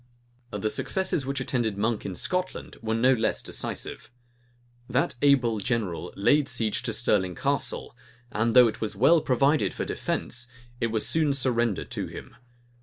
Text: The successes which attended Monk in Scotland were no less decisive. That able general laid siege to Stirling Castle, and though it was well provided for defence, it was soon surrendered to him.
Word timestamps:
The 0.49 0.67
successes 0.71 1.27
which 1.27 1.39
attended 1.41 1.77
Monk 1.77 2.07
in 2.07 2.15
Scotland 2.15 2.75
were 2.81 2.95
no 2.95 3.13
less 3.13 3.43
decisive. 3.43 4.09
That 4.89 5.13
able 5.21 5.59
general 5.59 6.11
laid 6.15 6.47
siege 6.49 6.81
to 6.81 6.91
Stirling 6.91 7.35
Castle, 7.35 7.95
and 8.31 8.55
though 8.55 8.67
it 8.67 8.81
was 8.81 8.95
well 8.95 9.21
provided 9.21 9.75
for 9.75 9.85
defence, 9.85 10.47
it 10.79 10.87
was 10.87 11.05
soon 11.07 11.33
surrendered 11.33 11.91
to 11.91 12.07
him. 12.07 12.35